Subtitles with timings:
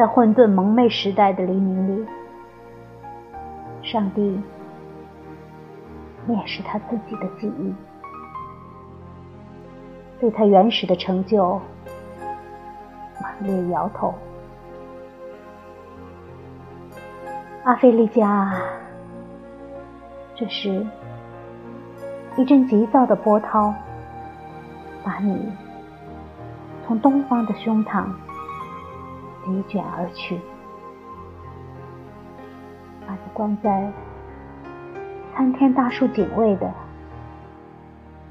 [0.00, 2.06] 在混沌蒙昧时代的黎明里，
[3.82, 4.40] 上帝
[6.26, 7.74] 蔑视他自己的记忆，
[10.18, 11.60] 对他原始的成就
[13.20, 14.14] 猛烈摇头。
[17.64, 18.54] 阿菲利加，
[20.34, 20.86] 这时
[22.38, 23.74] 一阵急躁的波涛
[25.04, 25.52] 把你
[26.86, 28.06] 从东方的胸膛
[29.44, 30.38] 席卷而去，
[33.06, 33.92] 把你关在
[35.34, 36.72] 参天大树警卫的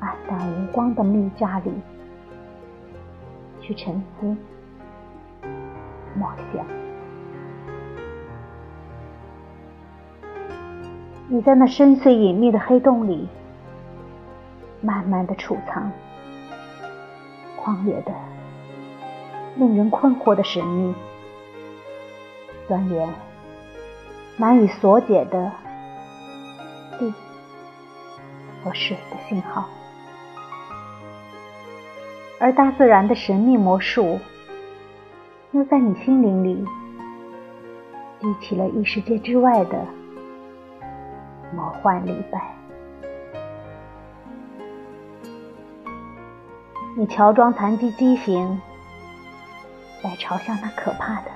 [0.00, 1.72] 暗淡无光的密扎里，
[3.60, 4.36] 去沉思
[6.14, 6.64] 默想。
[11.30, 13.28] 你在那深邃隐秘的黑洞里，
[14.80, 15.90] 慢慢的储藏
[17.60, 18.12] 旷野的
[19.58, 20.94] 令人困惑的神秘，
[22.68, 23.08] 钻研
[24.36, 25.50] 难以所解的
[26.98, 27.12] 地
[28.62, 29.68] 和水的信号，
[32.38, 34.20] 而大自然的神秘魔术，
[35.50, 36.64] 又在你心灵里
[38.20, 39.84] 激起了异世界之外的。
[41.56, 42.54] 魔幻礼拜，
[46.96, 48.60] 你乔装残疾畸形，
[50.02, 51.30] 来嘲笑那可怕的；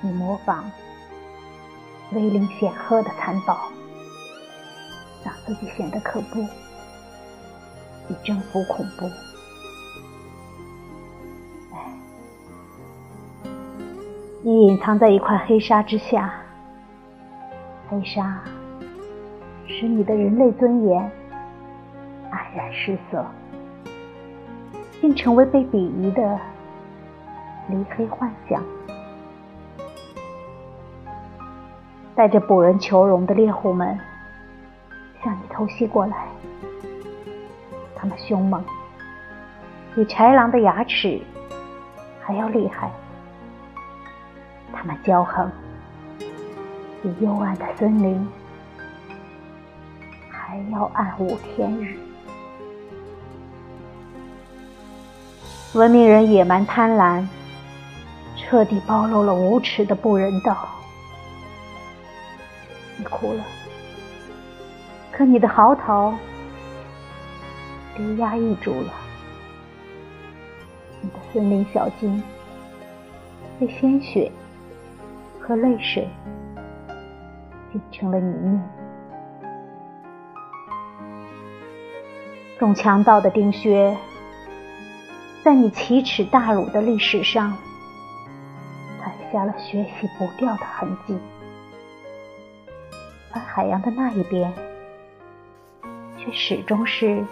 [0.00, 0.70] 你模仿
[2.12, 3.58] 威灵显赫的残暴，
[5.24, 6.40] 让自己显得可怖，
[8.08, 9.06] 以征服恐怖。
[11.74, 11.92] 哎，
[14.42, 16.32] 你隐藏在一块黑纱之下。
[17.90, 18.42] 黑纱
[19.66, 21.10] 使你的人类尊严
[22.30, 23.24] 黯然失色，
[25.00, 26.38] 并成为被鄙夷的
[27.68, 28.62] 离黑幻想。
[32.14, 33.98] 带着捕人求荣的猎户们
[35.22, 36.26] 向你偷袭过来，
[37.94, 38.64] 他们凶猛，
[39.94, 41.20] 比豺狼的牙齿
[42.20, 42.90] 还要厉害，
[44.72, 45.50] 他们骄横。
[47.00, 48.28] 比幽暗的森林
[50.28, 51.96] 还要暗无天日。
[55.74, 57.26] 文明人野蛮贪婪，
[58.36, 60.68] 彻底暴露了无耻的不人道。
[62.96, 63.44] 你哭了，
[65.12, 66.14] 可你的嚎啕
[67.96, 68.92] 被压抑住了。
[71.00, 72.22] 你的森林小径
[73.60, 74.32] 被鲜血
[75.40, 76.08] 和泪水。
[77.70, 78.62] 变成了泥泞。
[82.58, 83.94] 中强盗的钉靴，
[85.48, 87.56] 在你奇耻大辱的历史上，
[89.00, 91.18] 踩下了学习不掉的痕迹。
[93.32, 94.52] 而海洋的那一边，
[96.18, 97.24] 却始终是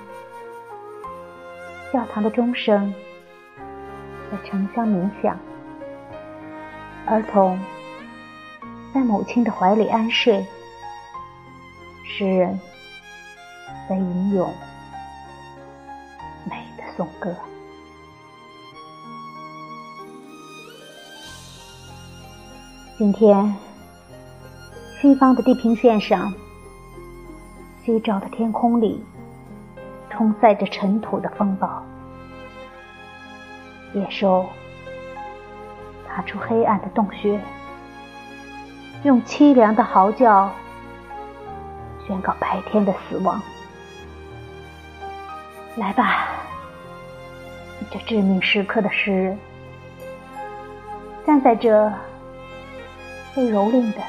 [1.93, 2.95] 教堂的钟声
[4.33, 5.39] 在沉香冥想，
[7.05, 7.61] 儿童。
[8.95, 10.43] 在母亲的怀里安睡，
[12.03, 12.59] 诗人
[13.87, 14.51] 在吟咏
[16.47, 17.37] 美的颂歌。
[22.99, 23.55] 今天，
[24.99, 26.33] 西方的地平线上，
[27.85, 29.05] 夕照的天空里，
[30.09, 31.83] 冲塞着尘土的风暴，
[33.93, 34.47] 野兽
[36.09, 37.39] 踏出黑暗的洞穴。
[39.03, 40.51] 用凄凉的嚎叫
[42.07, 43.43] 宣告白天的死亡。
[45.77, 46.29] 来吧，
[47.91, 49.39] 这致命时刻的诗人，
[51.27, 51.93] 站在这
[53.37, 54.01] 被蹂躏的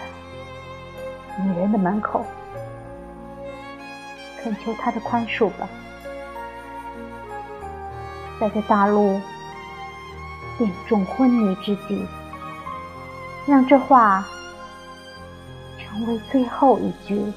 [1.44, 2.25] 女人的门口，
[4.41, 5.68] 恳求他的宽恕吧。
[8.39, 9.19] 在这大陆
[10.57, 12.07] 病重昏迷之际，
[13.45, 14.25] 让这话。
[15.80, 17.33] 成为最后一句伟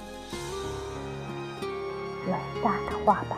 [2.63, 3.37] 大的话吧。